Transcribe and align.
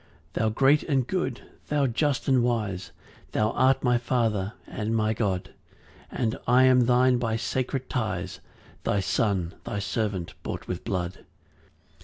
2 0.33 0.39
Thou 0.39 0.49
great 0.49 0.81
and 0.85 1.05
good, 1.05 1.41
thou 1.67 1.85
just 1.85 2.27
and 2.27 2.41
wise, 2.41 2.91
Thou 3.33 3.51
art 3.51 3.83
my 3.83 3.99
Father 3.99 4.53
and 4.65 4.95
my 4.95 5.13
God; 5.13 5.51
And 6.11 6.37
I 6.47 6.63
am 6.63 6.87
thine 6.87 7.19
by 7.19 7.35
sacred 7.35 7.87
ties; 7.87 8.39
Thy 8.83 8.99
son, 8.99 9.53
thy 9.63 9.77
servant 9.77 10.33
bought 10.41 10.67
with 10.67 10.83
blood. 10.83 11.23